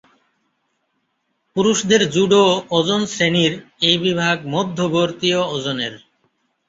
পুরুষদের 1.55 2.01
জুডো 2.13 2.43
ওজন 2.71 3.01
শ্রেণীর 3.05 3.53
এই 3.81 3.97
বিভাগ 3.97 4.35
মধ্যমবর্তীয় 4.53 5.39
ওজনের। 5.55 5.93